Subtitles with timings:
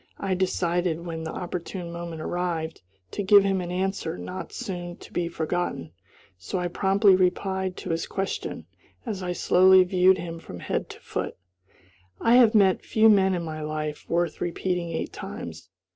[0.17, 5.13] I decided, when the opportune moment arrived, to give him an answer not soon to
[5.13, 5.91] be forgotten;
[6.39, 8.65] so I promptly replied to his question,
[9.05, 11.37] as I slowly viewed him from head to foot,
[12.19, 15.69] "I have met few men, in my life, worth repeating eight times."